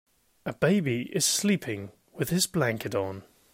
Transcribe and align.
A 0.47 0.53
baby 0.53 1.11
is 1.15 1.25
sleeping 1.25 1.91
with 2.11 2.31
his 2.31 2.47
blanket 2.47 2.95
on 2.95 3.21